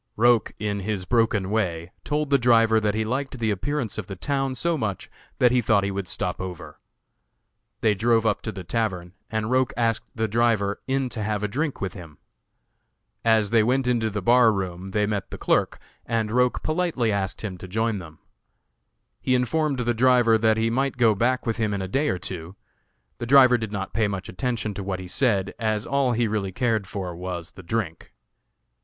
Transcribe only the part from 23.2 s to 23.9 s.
driver did